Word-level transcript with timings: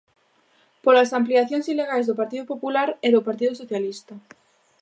Polas 0.83 1.13
ampliacións 1.19 1.65
ilegais 1.73 2.05
do 2.07 2.17
Partido 2.21 2.45
Popular 2.51 2.89
e 3.05 3.09
do 3.15 3.21
Partido 3.27 3.53
Socialista. 3.61 4.13